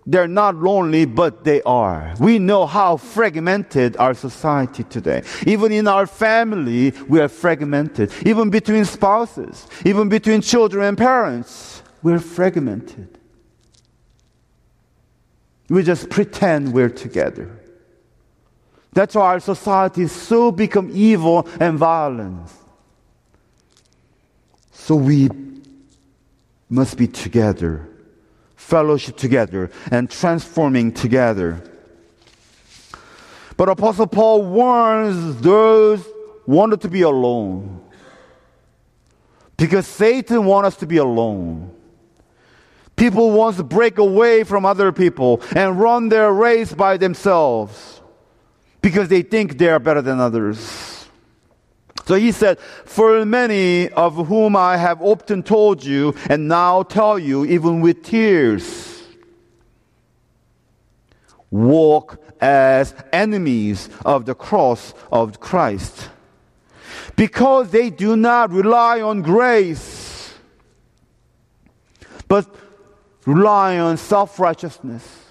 they're 0.05 0.27
not 0.27 0.57
lonely, 0.57 1.05
but 1.05 1.45
they 1.45 1.61
are. 1.61 2.13
We 2.19 2.39
know 2.39 2.65
how 2.65 2.97
fragmented 2.97 3.95
our 3.95 4.13
society 4.13 4.83
today. 4.83 5.23
Even 5.47 5.71
in 5.71 5.87
our 5.87 6.05
family, 6.05 6.91
we 7.07 7.21
are 7.21 7.29
fragmented. 7.29 8.11
Even 8.25 8.49
between 8.49 8.83
spouses, 8.83 9.65
even 9.85 10.09
between 10.09 10.41
children 10.41 10.83
and 10.83 10.97
parents, 10.97 11.81
we're 12.01 12.19
fragmented. 12.19 13.17
We 15.69 15.81
just 15.81 16.09
pretend 16.09 16.73
we're 16.73 16.89
together. 16.89 17.62
That's 18.93 19.15
why 19.15 19.33
our 19.33 19.39
society 19.39 20.07
so 20.07 20.51
become 20.51 20.91
evil 20.93 21.47
and 21.59 21.77
violent. 21.77 22.49
So 24.71 24.95
we 24.95 25.29
must 26.69 26.97
be 26.97 27.07
together 27.07 27.89
fellowship 28.63 29.17
together 29.17 29.69
and 29.91 30.09
transforming 30.09 30.91
together. 30.91 31.61
But 33.57 33.69
Apostle 33.69 34.07
Paul 34.07 34.45
warns 34.45 35.41
those 35.41 36.03
wanted 36.47 36.81
to 36.81 36.89
be 36.89 37.01
alone. 37.01 37.81
Because 39.57 39.85
Satan 39.85 40.45
wants 40.45 40.69
us 40.69 40.75
to 40.77 40.87
be 40.87 40.97
alone. 40.97 41.71
People 42.95 43.31
want 43.31 43.57
to 43.57 43.63
break 43.63 43.97
away 43.97 44.43
from 44.43 44.65
other 44.65 44.91
people 44.91 45.41
and 45.55 45.79
run 45.79 46.09
their 46.09 46.31
race 46.31 46.73
by 46.73 46.97
themselves 46.97 47.92
because 48.83 49.07
they 49.07 49.21
think 49.21 49.57
they 49.57 49.69
are 49.69 49.79
better 49.79 50.01
than 50.01 50.19
others. 50.19 51.07
So 52.05 52.15
he 52.15 52.33
said, 52.33 52.59
For 52.59 53.25
many 53.25 53.89
of 53.89 54.27
whom 54.27 54.57
I 54.57 54.75
have 54.75 55.01
often 55.01 55.41
told 55.41 55.83
you, 55.83 56.13
and 56.29 56.49
now 56.49 56.83
tell 56.83 57.17
you, 57.17 57.45
even 57.45 57.79
with 57.79 58.03
tears, 58.03 59.01
walk 61.49 62.21
as 62.41 62.93
enemies 63.13 63.89
of 64.03 64.25
the 64.25 64.35
cross 64.35 64.93
of 65.11 65.39
Christ. 65.39 66.09
Because 67.15 67.69
they 67.69 67.89
do 67.89 68.17
not 68.17 68.51
rely 68.51 68.99
on 68.99 69.21
grace, 69.21 70.33
but 72.27 72.53
rely 73.25 73.77
on 73.79 73.95
self 73.95 74.39
righteousness 74.39 75.22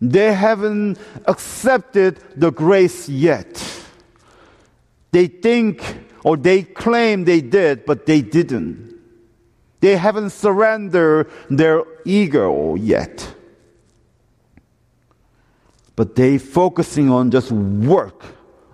They 0.00 0.32
haven't 0.32 0.98
accepted 1.26 2.20
the 2.36 2.50
grace 2.50 3.08
yet. 3.08 3.64
They 5.10 5.26
think 5.26 5.82
or 6.24 6.36
they 6.36 6.62
claim 6.62 7.24
they 7.24 7.40
did, 7.40 7.84
but 7.84 8.06
they 8.06 8.22
didn't. 8.22 8.96
They 9.80 9.96
haven't 9.96 10.30
surrendered 10.30 11.30
their 11.48 11.84
ego 12.04 12.74
yet. 12.74 13.34
But 15.96 16.14
they 16.14 16.38
focusing 16.38 17.10
on 17.10 17.30
just 17.30 17.50
work 17.50 18.22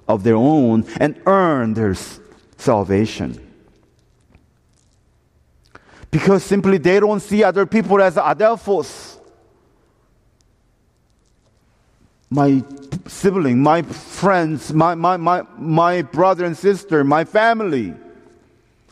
of 0.09 0.25
their 0.25 0.37
own 0.37 0.85
and 0.99 1.21
earn 1.27 1.75
their 1.75 1.95
salvation. 2.57 3.41
Because 6.11 6.45
simply 6.45 6.79
they 6.79 7.01
don't 7.01 7.21
see 7.21 7.43
other 7.43 7.67
people 7.67 8.01
as 8.01 8.17
adelphos 8.17 9.14
my 12.35 12.65
sibling, 13.07 13.63
my 13.63 13.83
friends, 13.83 14.73
my, 14.73 14.97
my, 14.97 15.17
my, 15.17 15.43
my 15.57 16.03
brother 16.03 16.45
and 16.45 16.57
sister, 16.57 17.05
my 17.05 17.25
family 17.25 17.95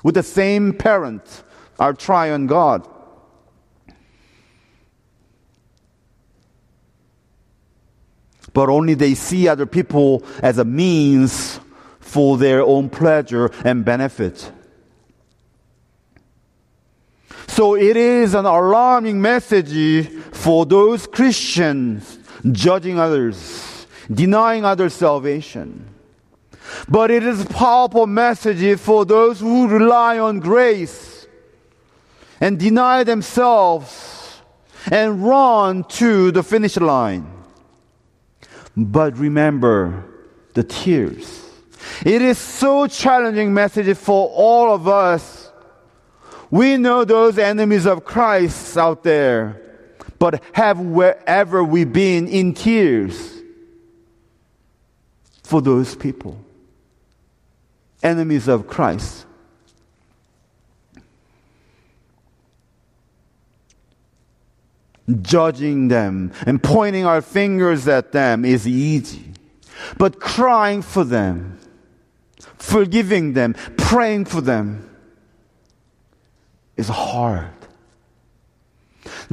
with 0.05 0.15
the 0.15 0.23
same 0.23 0.73
parent 0.73 1.43
are 1.79 1.93
triune 1.93 2.47
God. 2.47 2.89
But 8.53 8.69
only 8.69 8.95
they 8.95 9.15
see 9.15 9.49
other 9.49 9.67
people 9.67 10.23
as 10.41 10.59
a 10.59 10.65
means 10.65 11.59
for 11.99 12.39
their 12.39 12.63
own 12.63 12.91
pleasure 12.91 13.51
and 13.65 13.85
benefit. 13.85 14.53
So 17.49 17.75
it 17.75 17.97
is 17.97 18.35
an 18.35 18.45
alarming 18.45 19.21
message 19.21 20.09
for 20.33 20.65
those 20.65 21.07
Christians 21.07 22.19
judging 22.51 22.99
others, 22.99 23.87
denying 24.11 24.65
others 24.65 24.95
salvation. 24.95 25.89
But 26.89 27.11
it 27.11 27.23
is 27.23 27.43
a 27.43 27.47
powerful 27.47 28.07
message 28.07 28.79
for 28.81 29.05
those 29.05 29.41
who 29.41 29.69
rely 29.69 30.19
on 30.19 30.41
grace 30.41 31.27
and 32.41 32.59
deny 32.59 33.05
themselves 33.05 34.41
and 34.91 35.25
run 35.25 35.85
to 35.85 36.33
the 36.33 36.43
finish 36.43 36.77
line. 36.77 37.31
But 38.77 39.17
remember 39.17 40.05
the 40.55 40.65
tears. 40.65 41.49
It 42.05 42.23
is 42.23 42.39
so 42.39 42.87
challenging 42.87 43.53
message 43.55 43.97
for 43.97 44.29
all 44.29 44.75
of 44.75 44.89
us. 44.89 45.51
We 46.51 46.77
know 46.77 47.05
those 47.05 47.39
enemies 47.39 47.87
of 47.87 48.05
Christ 48.05 48.77
out 48.77 49.03
there 49.03 49.62
but 50.23 50.41
have 50.53 50.79
wherever 50.79 51.65
we 51.65 51.83
been 51.83 52.29
in 52.29 52.55
tears 52.55 53.43
for 55.43 55.61
those 55.61 55.97
people, 55.97 56.39
enemies 58.05 58.47
of 58.47 58.69
Christ. 58.69 59.27
Judging 65.23 65.89
them 65.89 66.31
and 66.47 66.63
pointing 66.63 67.05
our 67.05 67.21
fingers 67.21 67.89
at 67.89 68.13
them 68.13 68.45
is 68.45 68.69
easy. 68.69 69.33
But 69.99 70.21
crying 70.21 70.83
for 70.83 71.03
them, 71.03 71.59
forgiving 72.59 73.33
them, 73.33 73.55
praying 73.77 74.27
for 74.27 74.41
them 74.41 74.89
is 76.77 76.87
hard. 76.87 77.62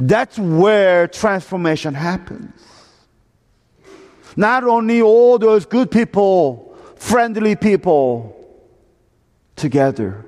That's 0.00 0.38
where 0.38 1.06
transformation 1.08 1.94
happens. 1.94 2.52
Not 4.36 4.64
only 4.64 5.02
all 5.02 5.38
those 5.38 5.66
good 5.66 5.90
people, 5.90 6.74
friendly 6.96 7.54
people 7.54 8.36
together. 9.56 10.24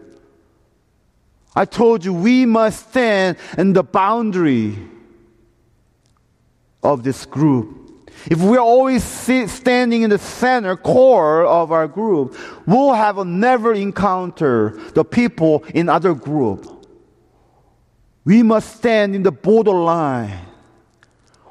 I 1.54 1.64
told 1.64 2.04
you 2.04 2.12
we 2.12 2.44
must 2.44 2.90
stand 2.90 3.38
in 3.56 3.72
the 3.72 3.82
boundary 3.82 4.78
of 6.82 7.02
this 7.02 7.24
group. 7.24 7.78
If 8.30 8.40
we're 8.40 8.58
always 8.58 9.02
standing 9.02 10.02
in 10.02 10.10
the 10.10 10.18
center 10.18 10.76
core 10.76 11.44
of 11.44 11.72
our 11.72 11.88
group, 11.88 12.36
we'll 12.66 12.92
have 12.92 13.18
a 13.18 13.24
never 13.24 13.72
encounter 13.72 14.78
the 14.94 15.04
people 15.04 15.64
in 15.74 15.88
other 15.88 16.14
group. 16.14 16.71
We 18.24 18.42
must 18.42 18.76
stand 18.76 19.14
in 19.14 19.22
the 19.22 19.32
borderline 19.32 20.46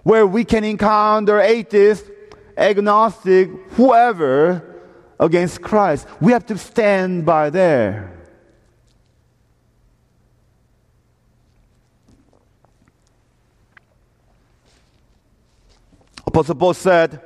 where 0.04 0.26
we 0.26 0.44
can 0.46 0.64
encounter 0.64 1.40
atheists, 1.40 2.10
agnostic, 2.58 3.50
whoever 3.72 4.80
against 5.20 5.62
Christ. 5.62 6.08
We 6.20 6.32
have 6.32 6.46
to 6.48 6.58
stand 6.58 7.26
by 7.26 7.50
there. 7.50 8.18
Apostle 16.26 16.56
Paul 16.56 16.74
said, 16.74 17.22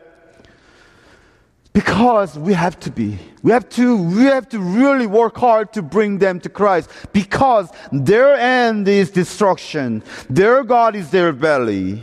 because 1.76 2.40
we 2.40 2.54
have 2.54 2.80
to 2.80 2.90
be. 2.90 3.20
We 3.44 3.52
have 3.52 3.68
to, 3.72 3.98
we 3.98 4.24
have 4.24 4.48
to 4.50 4.60
really 4.62 5.08
work 5.08 5.36
hard 5.38 5.74
to 5.74 5.82
bring 5.82 6.20
them 6.20 6.40
to 6.40 6.50
Christ 6.50 6.90
because 7.12 7.70
their 7.92 8.34
end 8.34 8.88
is 8.88 9.12
destruction. 9.12 10.02
Their 10.30 10.64
God 10.64 10.96
is 10.96 11.12
their 11.12 11.34
belly. 11.34 12.02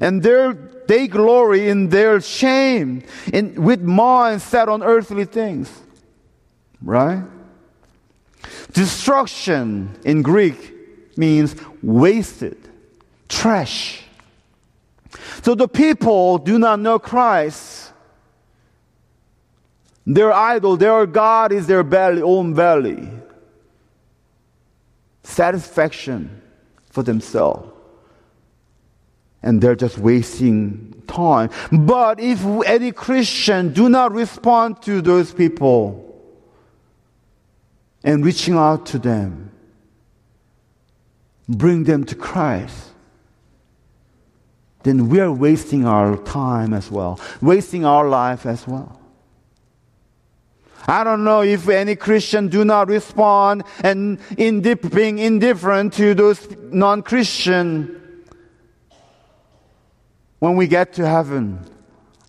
And 0.00 0.24
their, 0.24 0.54
they 0.88 1.06
glory 1.06 1.68
in 1.68 1.88
their 1.90 2.20
shame 2.20 3.04
in, 3.32 3.54
with 3.62 3.80
mind 3.80 4.42
set 4.42 4.68
on 4.68 4.82
earthly 4.82 5.24
things. 5.24 5.70
Right? 6.82 7.22
Destruction 8.72 9.96
in 10.04 10.22
Greek 10.22 11.16
means 11.16 11.54
wasted, 11.80 12.58
trash. 13.28 14.02
So 15.44 15.54
the 15.54 15.68
people 15.68 16.38
do 16.38 16.58
not 16.58 16.80
know 16.80 16.98
Christ. 16.98 17.91
Their 20.06 20.32
idol, 20.32 20.76
their 20.76 21.06
God 21.06 21.52
is 21.52 21.66
their 21.66 21.82
belly, 21.82 22.22
own 22.22 22.54
belly. 22.54 23.08
Satisfaction 25.22 26.42
for 26.90 27.02
themselves. 27.02 27.68
And 29.42 29.60
they're 29.60 29.76
just 29.76 29.98
wasting 29.98 31.02
time. 31.06 31.50
But 31.70 32.20
if 32.20 32.44
any 32.66 32.92
Christian 32.92 33.72
do 33.72 33.88
not 33.88 34.12
respond 34.12 34.82
to 34.82 35.00
those 35.00 35.32
people 35.32 35.98
and 38.04 38.24
reaching 38.24 38.54
out 38.54 38.86
to 38.86 38.98
them, 38.98 39.50
bring 41.48 41.84
them 41.84 42.04
to 42.04 42.14
Christ, 42.14 42.90
then 44.82 45.08
we 45.08 45.20
are 45.20 45.32
wasting 45.32 45.86
our 45.86 46.16
time 46.16 46.72
as 46.72 46.90
well, 46.90 47.20
wasting 47.40 47.84
our 47.84 48.08
life 48.08 48.46
as 48.46 48.66
well. 48.66 49.01
I 50.86 51.04
don't 51.04 51.24
know 51.24 51.42
if 51.42 51.68
any 51.68 51.96
Christian 51.96 52.48
do 52.48 52.64
not 52.64 52.88
respond 52.88 53.64
and 53.82 54.18
indif- 54.30 54.92
being 54.94 55.18
indifferent 55.18 55.92
to 55.94 56.14
those 56.14 56.46
non-Christian. 56.70 58.00
When 60.38 60.56
we 60.56 60.66
get 60.66 60.94
to 60.94 61.06
heaven, 61.06 61.64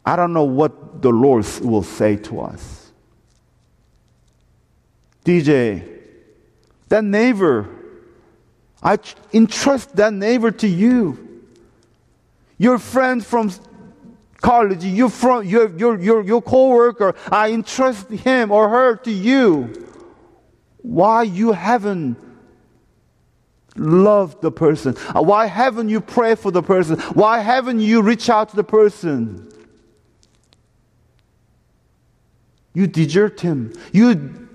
I 0.06 0.16
don't 0.16 0.34
know 0.34 0.44
what 0.44 1.02
the 1.02 1.10
Lord 1.10 1.46
will 1.62 1.84
say 1.84 2.16
to 2.18 2.42
us. 2.42 2.92
DJ, 5.26 6.00
that 6.90 7.04
neighbor, 7.04 7.70
I 8.84 9.00
entrust 9.34 9.96
that 9.96 10.14
neighbor 10.14 10.52
to 10.52 10.68
you 10.68 11.24
your 12.58 12.78
friend 12.78 13.26
from 13.26 13.52
college, 14.44 14.86
your, 14.86 15.10
from, 15.10 15.48
your, 15.48 15.76
your, 15.76 16.00
your, 16.00 16.24
your 16.24 16.42
coworker, 16.42 17.16
I 17.32 17.52
entrust 17.52 18.10
him 18.10 18.52
or 18.52 18.70
her 18.70 18.98
to 18.98 19.12
you. 19.12 19.88
Why 20.84 21.24
you 21.24 21.54
haven't 21.54 22.18
loved 23.76 24.42
the 24.42 24.52
person? 24.52 24.96
Uh, 25.16 25.24
why 25.24 25.48
haven't 25.48 25.90
you 25.90 26.00
prayed 26.00 26.38
for 26.38 26.52
the 26.52 26.62
person? 26.62 27.00
Why 27.16 27.40
haven't 27.40 27.80
you 27.80 28.04
reached 28.04 28.30
out 28.30 28.50
to 28.50 28.56
the 28.56 28.64
person? 28.64 29.50
You 32.74 32.86
desert 32.86 33.40
him. 33.40 33.74
You 33.92 34.50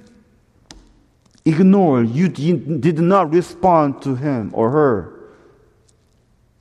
ignore. 1.44 2.05
You 2.05 2.29
did 2.29 2.98
not 3.01 3.33
respond 3.33 4.03
to 4.03 4.14
him 4.14 4.51
or 4.53 4.70
her 4.70 5.18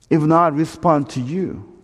if 0.09 0.21
not 0.21 0.53
respond 0.53 1.09
to 1.09 1.21
you. 1.21 1.76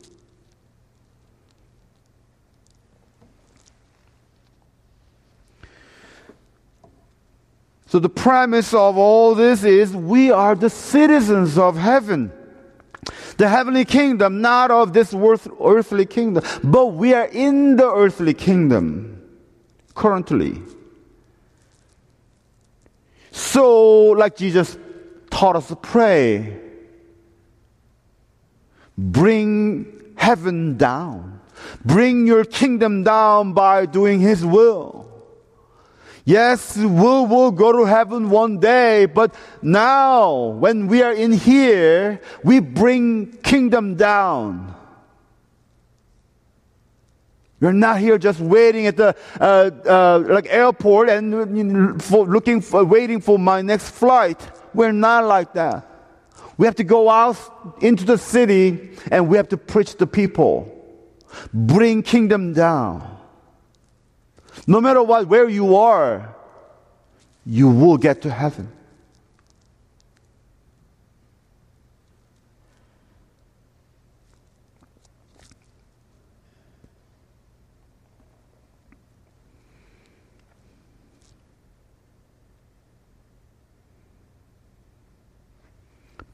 So, 7.94 8.00
the 8.00 8.10
premise 8.10 8.74
of 8.74 8.98
all 8.98 9.36
this 9.36 9.64
is 9.64 9.96
we 9.96 10.32
are 10.32 10.56
the 10.56 10.72
citizens 10.72 11.60
of 11.60 11.78
heaven. 11.78 12.32
The 13.38 13.48
heavenly 13.48 13.86
kingdom, 13.86 14.42
not 14.42 14.72
of 14.72 14.94
this 14.94 15.14
earthly 15.14 16.08
kingdom, 16.08 16.44
but 16.64 16.88
we 16.88 17.14
are 17.14 17.28
in 17.28 17.76
the 17.76 17.88
earthly 17.88 18.34
kingdom 18.34 19.22
currently. 19.94 20.60
So, 23.30 24.06
like 24.14 24.38
Jesus 24.38 24.76
taught 25.30 25.56
us 25.56 25.68
to 25.68 25.76
pray, 25.76 26.60
Bring 28.98 30.16
heaven 30.16 30.78
down. 30.78 31.42
Bring 31.86 32.26
your 32.26 32.44
kingdom 32.44 33.04
down 33.04 33.54
by 33.54 33.86
doing 33.86 34.20
His 34.20 34.44
will. 34.44 35.13
Yes, 36.26 36.78
we 36.78 36.86
will 36.86 37.52
go 37.52 37.74
to 37.74 37.84
heaven 37.84 38.30
one 38.30 38.60
day, 38.60 39.06
but 39.08 39.36
now, 39.62 40.34
when 40.34 40.88
we 40.88 41.02
are 41.02 41.12
in 41.12 41.34
here, 41.34 42.22
we 42.44 42.60
bring 42.60 43.34
kingdom 43.44 43.96
down. 43.96 44.74
We're 47.60 47.74
not 47.74 48.00
here 48.00 48.18
just 48.18 48.40
waiting 48.40 48.88
at 48.88 48.98
the 48.98 49.16
uh, 49.40 49.72
uh, 49.86 50.24
like 50.28 50.48
airport 50.50 51.10
and 51.10 52.02
for, 52.02 52.26
looking 52.26 52.62
for, 52.62 52.84
waiting 52.84 53.22
for 53.22 53.40
my 53.40 53.62
next 53.62 53.90
flight. 53.90 54.40
We're 54.74 54.92
not 54.92 55.26
like 55.26 55.54
that. 55.54 55.90
We 56.58 56.66
have 56.68 56.76
to 56.76 56.84
go 56.84 57.10
out 57.10 57.38
into 57.82 58.06
the 58.06 58.18
city 58.18 58.98
and 59.12 59.28
we 59.28 59.38
have 59.38 59.48
to 59.50 59.58
preach 59.58 59.96
to 59.96 60.08
people. 60.08 60.70
Bring 61.54 62.04
kingdom 62.04 62.54
down. 62.54 63.14
No 64.68 64.80
matter 64.80 65.04
what, 65.04 65.28
where 65.28 65.50
you 65.50 65.76
are, 65.76 66.34
you 67.46 67.70
will 67.70 67.98
get 67.98 68.22
to 68.22 68.32
heaven. 68.32 68.72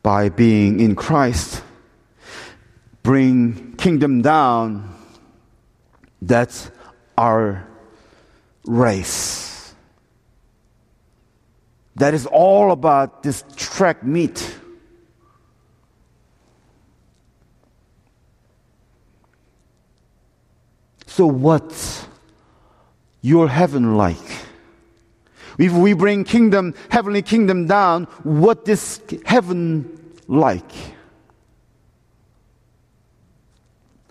by 0.09 0.27
being 0.29 0.79
in 0.79 0.95
Christ, 0.95 1.61
bring 3.03 3.75
kingdom 3.75 4.23
down. 4.23 4.95
That's 6.19 6.71
our 7.15 7.68
race 8.69 9.73
that 11.95 12.13
is 12.13 12.25
all 12.27 12.71
about 12.71 13.23
this 13.23 13.43
track 13.55 14.03
meet. 14.03 14.57
So, 21.07 21.25
what's 21.25 22.05
your 23.21 23.49
heaven 23.49 23.97
like? 23.97 24.15
If 25.57 25.73
we 25.73 25.91
bring 25.91 26.23
kingdom, 26.23 26.73
heavenly 26.89 27.21
kingdom 27.21 27.67
down, 27.67 28.05
what 28.23 28.69
is 28.69 29.01
heaven 29.25 30.15
like? 30.27 30.71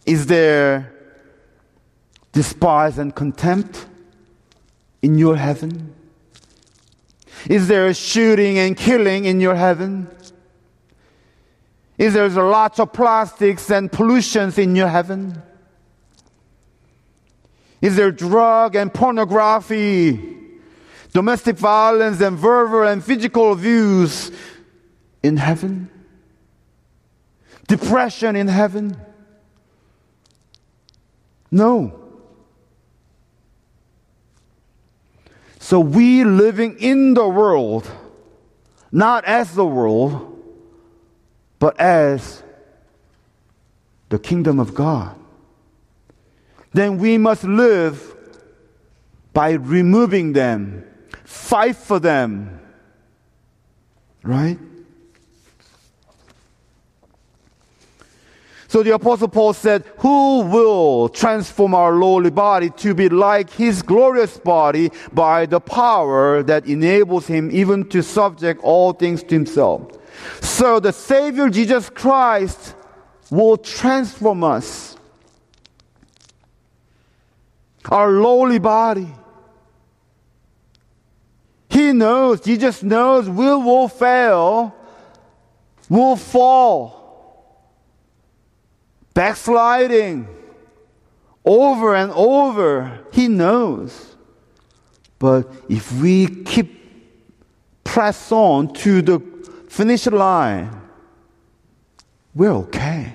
Is 0.05 0.27
there 0.27 0.92
despise 2.33 2.99
and 2.99 3.14
contempt? 3.14 3.88
In 5.02 5.18
your 5.18 5.37
heaven? 5.37 5.94
Is 7.48 7.68
there 7.68 7.92
shooting 7.94 8.58
and 8.58 8.76
killing 8.76 9.24
in 9.24 9.40
your 9.40 9.54
heaven? 9.54 10.08
Is 11.96 12.14
there 12.14 12.28
lots 12.28 12.78
of 12.78 12.92
plastics 12.92 13.70
and 13.70 13.90
pollutions 13.90 14.58
in 14.58 14.76
your 14.76 14.88
heaven? 14.88 15.42
Is 17.80 17.96
there 17.96 18.11
drug 18.11 18.76
and 18.76 18.92
pornography 18.92 20.37
domestic 21.12 21.56
violence 21.56 22.20
and 22.20 22.37
verbal 22.37 22.82
and 22.82 23.02
physical 23.02 23.52
abuse 23.52 24.30
in 25.22 25.37
heaven? 25.37 25.90
Depression 27.66 28.37
in 28.37 28.48
heaven? 28.48 28.96
No. 31.50 32.08
So 35.68 35.81
we 35.81 36.24
living 36.24 36.78
in 36.78 37.12
the 37.12 37.28
world, 37.28 37.87
not 38.90 39.26
as 39.26 39.54
the 39.54 39.66
world, 39.66 40.42
but 41.59 41.78
as 41.78 42.42
the 44.09 44.18
kingdom 44.18 44.61
of 44.61 44.74
God. 44.74 45.14
Then 46.72 46.96
we 46.96 47.18
must 47.18 47.44
live 47.44 48.16
by 49.35 49.50
removing 49.50 50.33
them 50.33 50.85
Fight 51.28 51.76
for 51.76 51.98
them. 51.98 52.61
Right? 54.22 54.59
So 58.78 58.84
the 58.84 58.94
apostle 58.94 59.26
Paul 59.26 59.54
said, 59.54 59.84
who 59.98 60.42
will 60.42 61.08
transform 61.08 61.74
our 61.74 61.94
lowly 61.94 62.30
body 62.30 62.70
to 62.76 62.94
be 62.94 63.08
like 63.08 63.50
his 63.50 63.82
glorious 63.82 64.38
body 64.38 64.92
by 65.12 65.46
the 65.46 65.58
power 65.58 66.44
that 66.44 66.64
enables 66.64 67.26
him 67.26 67.50
even 67.50 67.88
to 67.88 68.04
subject 68.04 68.60
all 68.62 68.92
things 68.92 69.24
to 69.24 69.34
himself? 69.34 69.98
So 70.40 70.78
the 70.78 70.92
Savior 70.92 71.48
Jesus 71.48 71.90
Christ 71.90 72.76
will 73.32 73.56
transform 73.56 74.44
us. 74.44 74.96
Our 77.86 78.12
lowly 78.12 78.60
body 78.60 79.08
he 81.68 81.92
knows, 81.92 82.42
Jesus 82.42 82.84
knows 82.84 83.28
we 83.28 83.44
will 83.44 83.88
fail, 83.88 84.72
will 85.88 86.14
fall, 86.14 86.97
backsliding 89.18 90.28
over 91.44 91.96
and 91.96 92.12
over. 92.12 93.00
He 93.12 93.26
knows. 93.26 94.14
But 95.18 95.50
if 95.68 95.90
we 96.00 96.44
keep 96.44 96.68
press 97.83 98.31
on 98.31 98.72
to 98.74 99.02
the 99.02 99.18
finish 99.68 100.07
line, 100.07 100.70
we're 102.33 102.52
okay. 102.52 103.14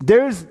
There's 0.00 0.46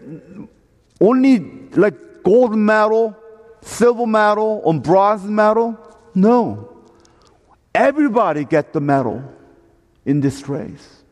only 1.01 1.39
like 1.71 2.21
gold 2.21 2.55
medal, 2.55 3.17
silver 3.61 4.05
medal, 4.05 4.61
or 4.63 4.75
bronze 4.75 5.23
medal? 5.23 5.75
No. 6.13 6.78
Everybody 7.73 8.45
get 8.45 8.73
the 8.73 8.81
medal 8.81 9.23
in 10.05 10.21
this 10.21 10.47
race. 10.49 11.03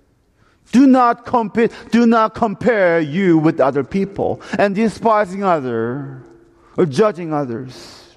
Do 0.71 0.85
not 0.85 1.25
compete, 1.25 1.71
do 1.91 2.05
not 2.05 2.35
compare 2.35 2.99
you 2.99 3.37
with 3.37 3.59
other 3.59 3.83
people 3.83 4.41
and 4.57 4.75
despising 4.75 5.43
other 5.43 6.23
or 6.75 6.85
judging 6.85 7.33
others. 7.33 8.15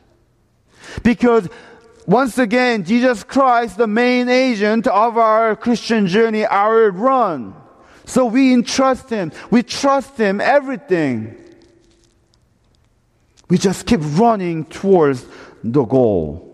Because 1.03 1.49
once 2.07 2.39
again, 2.39 2.85
Jesus 2.85 3.23
Christ, 3.23 3.77
the 3.77 3.87
main 3.87 4.29
agent 4.29 4.87
of 4.87 5.17
our 5.17 5.55
Christian 5.55 6.07
journey, 6.09 6.45
our 6.45 6.91
run. 6.91 7.55
So 8.05 8.27
we 8.27 8.53
entrust 8.53 9.11
Him. 9.11 9.31
We 9.51 9.63
trust 9.63 10.17
Him 10.17 10.41
everything. 10.41 11.37
We 13.49 13.59
just 13.59 13.87
keep 13.87 14.01
running 14.03 14.65
towards 14.65 15.25
the 15.63 15.85
goal. 15.85 16.50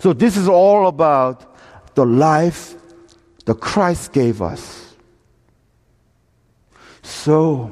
So, 0.00 0.14
this 0.14 0.38
is 0.38 0.48
all 0.48 0.88
about 0.88 1.54
the 1.94 2.06
life 2.06 2.74
that 3.44 3.60
Christ 3.60 4.14
gave 4.14 4.40
us. 4.40 4.94
So, 7.02 7.70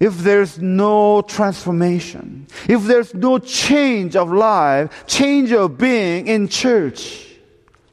if 0.00 0.16
there's 0.18 0.58
no 0.58 1.20
transformation, 1.20 2.46
if 2.68 2.84
there's 2.84 3.12
no 3.12 3.38
change 3.38 4.16
of 4.16 4.32
life, 4.32 5.06
change 5.06 5.52
of 5.52 5.76
being 5.76 6.26
in 6.26 6.48
church, 6.48 7.28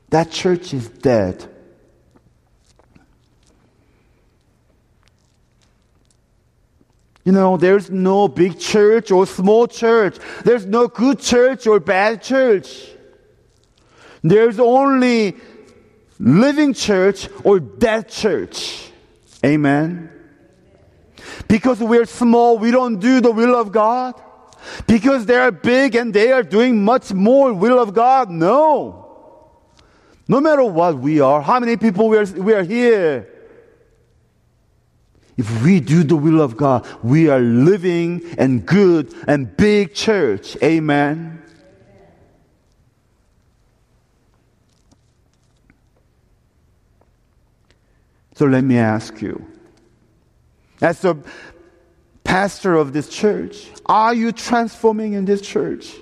that 0.10 0.32
church 0.32 0.74
is 0.74 0.88
dead. 0.88 1.51
You 7.24 7.32
know, 7.32 7.58
there's 7.58 7.90
no 7.90 8.28
big 8.28 8.60
church 8.60 9.12
or 9.12 9.28
small 9.28 9.68
church. 9.68 10.18
There's 10.44 10.66
no 10.66 10.88
good 10.88 11.20
church 11.20 11.68
or 11.68 11.80
bad 11.80 12.24
church. 12.24 12.90
There's 14.24 14.60
only 14.60 15.36
living 16.20 16.74
church 16.74 17.30
or 17.44 17.60
dead 17.60 18.10
church. 18.10 18.92
Amen. 19.46 20.10
Because 21.48 21.80
we're 21.80 22.06
small, 22.06 22.58
we 22.58 22.72
don't 22.72 23.00
do 23.00 23.22
the 23.22 23.32
will 23.32 23.56
of 23.56 23.72
God. 23.72 24.20
Because 24.88 25.26
they 25.26 25.36
are 25.36 25.52
big 25.52 25.96
and 25.96 26.14
they 26.14 26.32
are 26.32 26.44
doing 26.44 26.84
much 26.84 27.14
more 27.14 27.54
will 27.54 27.80
of 27.80 27.94
God. 27.94 28.30
No. 28.30 29.02
No 30.28 30.40
matter 30.40 30.64
what 30.64 30.98
we 30.98 31.20
are, 31.20 31.42
how 31.42 31.60
many 31.60 31.78
people 31.78 32.08
we 32.10 32.18
are, 32.18 32.26
we 32.26 32.54
are 32.54 32.64
here, 32.64 33.31
if 35.42 35.64
we 35.64 35.80
do 35.80 36.04
the 36.04 36.16
will 36.16 36.40
of 36.40 36.56
God, 36.56 36.86
we 37.02 37.28
are 37.28 37.40
living 37.40 38.22
and 38.38 38.64
good 38.64 39.12
and 39.28 39.58
big 39.58 39.96
church. 39.96 40.56
Amen. 40.62 41.42
So 48.36 48.46
let 48.46 48.64
me 48.64 48.78
ask 48.78 49.20
you, 49.20 49.48
as 50.80 51.02
the 51.02 51.16
pastor 52.24 52.76
of 52.76 52.94
this 52.94 53.10
church, 53.10 53.68
are 53.88 54.14
you 54.14 54.32
transforming 54.32 55.14
in 55.14 55.26
this 55.26 55.42
church? 55.42 55.96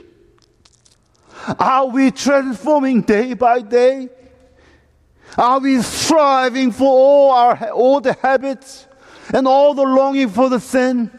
Are 1.57 1.87
we 1.87 2.11
transforming 2.11 3.03
day 3.03 3.35
by 3.35 3.61
day? 3.61 4.09
Are 5.37 5.59
we 5.59 5.81
striving 5.81 6.73
for 6.73 6.89
all 6.91 7.31
our 7.31 7.69
all 7.71 8.01
the 8.01 8.13
habits? 8.13 8.88
And 9.33 9.47
all 9.47 9.73
the 9.73 9.83
longing 9.83 10.29
for 10.29 10.49
the 10.49 10.59
sin? 10.59 11.11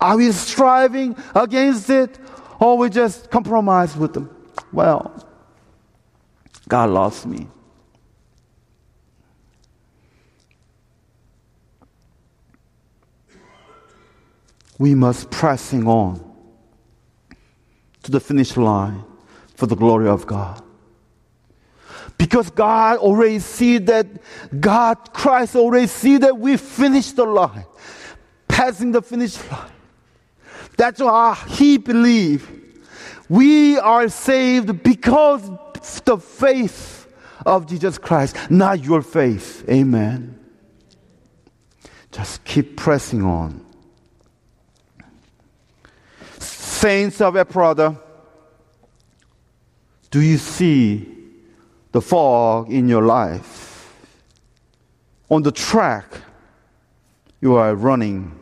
Are 0.00 0.16
we 0.16 0.32
striving 0.32 1.16
against 1.34 1.88
it 1.90 2.18
or 2.60 2.76
we 2.76 2.90
just 2.90 3.30
compromise 3.30 3.96
with 3.96 4.12
them? 4.12 4.30
Well, 4.72 5.26
God 6.68 6.90
loves 6.90 7.26
me. 7.26 7.48
We 14.78 14.94
must 14.94 15.30
pressing 15.30 15.86
on 15.86 16.20
to 18.02 18.10
the 18.10 18.20
finish 18.20 18.56
line 18.56 19.04
for 19.54 19.66
the 19.66 19.76
glory 19.76 20.08
of 20.08 20.26
God. 20.26 20.62
Because 22.18 22.50
God 22.50 22.98
already 22.98 23.38
see 23.38 23.78
that, 23.78 24.06
God, 24.60 25.12
Christ 25.12 25.56
already 25.56 25.86
see 25.86 26.18
that 26.18 26.38
we 26.38 26.56
finished 26.56 27.16
the 27.16 27.24
line, 27.24 27.66
passing 28.48 28.92
the 28.92 29.02
finish 29.02 29.36
line. 29.50 29.70
That's 30.76 31.00
why 31.00 31.34
He 31.48 31.78
believe 31.78 32.50
we 33.28 33.78
are 33.78 34.08
saved 34.08 34.82
because 34.82 35.50
the 36.04 36.18
faith 36.18 37.06
of 37.44 37.66
Jesus 37.66 37.98
Christ, 37.98 38.36
not 38.50 38.82
your 38.84 39.02
faith. 39.02 39.68
Amen. 39.68 40.38
Just 42.10 42.44
keep 42.44 42.76
pressing 42.76 43.22
on. 43.22 43.64
Saints 46.38 47.20
of 47.20 47.36
Ephrata, 47.36 47.98
do 50.10 50.20
you 50.20 50.38
see 50.38 51.13
the 51.94 52.00
fog 52.00 52.72
in 52.72 52.88
your 52.88 53.02
life. 53.02 53.94
On 55.30 55.40
the 55.44 55.52
track 55.52 56.04
you 57.40 57.54
are 57.54 57.72
running 57.76 58.36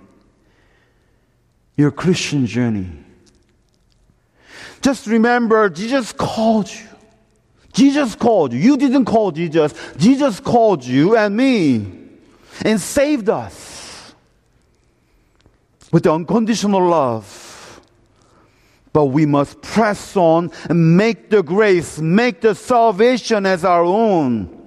your 1.76 1.90
Christian 1.90 2.46
journey. 2.46 2.88
Just 4.80 5.06
remember, 5.06 5.68
Jesus 5.68 6.14
called 6.14 6.72
you. 6.72 6.88
Jesus 7.74 8.14
called 8.14 8.54
you. 8.54 8.58
You 8.58 8.78
didn't 8.78 9.04
call 9.04 9.32
Jesus. 9.32 9.74
Jesus 9.98 10.40
called 10.40 10.82
you 10.82 11.14
and 11.14 11.36
me 11.36 11.86
and 12.64 12.80
saved 12.80 13.28
us 13.28 14.14
with 15.92 16.04
the 16.04 16.12
unconditional 16.12 16.88
love. 16.88 17.51
But 18.92 19.06
we 19.06 19.24
must 19.24 19.62
press 19.62 20.16
on 20.16 20.50
and 20.68 20.96
make 20.96 21.30
the 21.30 21.42
grace, 21.42 21.98
make 21.98 22.42
the 22.42 22.54
salvation 22.54 23.46
as 23.46 23.64
our 23.64 23.84
own. 23.84 24.58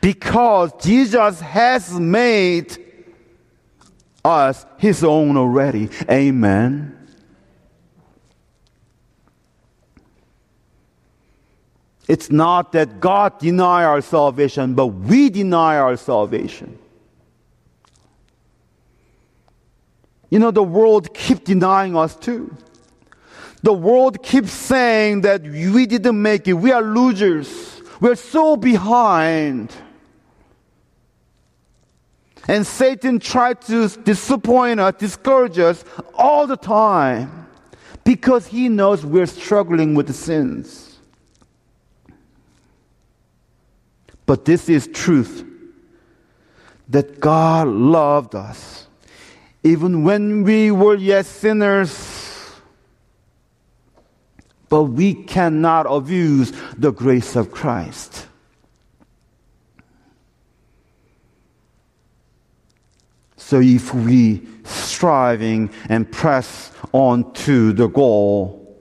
Because 0.00 0.72
Jesus 0.80 1.40
has 1.40 1.98
made 1.98 2.78
us 4.24 4.64
his 4.78 5.02
own 5.02 5.36
already. 5.36 5.90
Amen. 6.08 6.94
It's 12.06 12.30
not 12.30 12.72
that 12.72 13.00
God 13.00 13.38
deny 13.38 13.84
our 13.84 14.02
salvation, 14.02 14.74
but 14.74 14.88
we 14.88 15.30
deny 15.30 15.78
our 15.78 15.96
salvation. 15.96 16.78
You 20.30 20.38
know, 20.38 20.50
the 20.50 20.62
world 20.62 21.14
keeps 21.14 21.40
denying 21.40 21.96
us 21.96 22.14
too. 22.14 22.54
The 23.64 23.72
world 23.72 24.22
keeps 24.22 24.52
saying 24.52 25.22
that 25.22 25.40
we 25.40 25.86
didn't 25.86 26.20
make 26.20 26.46
it. 26.46 26.52
We 26.52 26.70
are 26.70 26.82
losers. 26.82 27.80
We're 27.98 28.14
so 28.14 28.56
behind. 28.58 29.72
And 32.46 32.66
Satan 32.66 33.20
tried 33.20 33.62
to 33.62 33.88
disappoint 33.88 34.80
us, 34.80 34.96
discourage 34.98 35.58
us 35.58 35.82
all 36.12 36.46
the 36.46 36.58
time 36.58 37.46
because 38.04 38.46
he 38.46 38.68
knows 38.68 39.06
we're 39.06 39.24
struggling 39.24 39.94
with 39.94 40.08
the 40.08 40.12
sins. 40.12 40.98
But 44.26 44.44
this 44.44 44.68
is 44.68 44.88
truth 44.88 45.42
that 46.90 47.18
God 47.18 47.68
loved 47.68 48.34
us 48.34 48.88
even 49.62 50.04
when 50.04 50.42
we 50.42 50.70
were 50.70 50.96
yet 50.96 51.24
sinners. 51.24 52.23
But 54.74 54.90
we 54.90 55.14
cannot 55.14 55.86
abuse 55.88 56.52
the 56.76 56.90
grace 56.90 57.36
of 57.36 57.52
Christ. 57.52 58.26
So 63.36 63.60
if 63.60 63.94
we 63.94 64.42
striving 64.64 65.70
and 65.88 66.10
press 66.10 66.72
on 66.90 67.32
to 67.34 67.72
the 67.72 67.86
goal, 67.86 68.76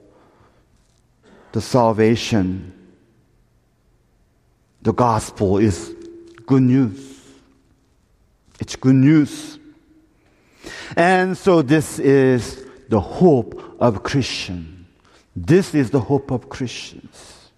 the 1.51 1.62
salvation, 1.62 2.73
the 4.82 4.93
gospel 4.93 5.60
is 5.60 5.93
good 6.47 6.63
news. 6.63 7.21
It's 8.60 8.75
good 8.75 8.95
news. 8.95 9.60
And 10.97 11.38
so 11.38 11.62
this 11.62 11.99
is 11.99 12.65
the 12.89 12.99
hope 12.99 13.77
of 13.79 14.01
Christian. 14.01 14.72
This 15.35 15.73
is 15.73 15.89
the 15.89 15.99
hope 15.99 16.31
of 16.31 16.49
Christians. 16.49 17.49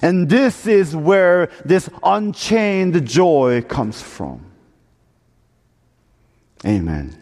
And 0.00 0.28
this 0.28 0.66
is 0.66 0.96
where 0.96 1.50
this 1.64 1.88
unchained 2.02 3.06
joy 3.06 3.62
comes 3.62 4.02
from. 4.02 4.44
Amen. 6.66 7.21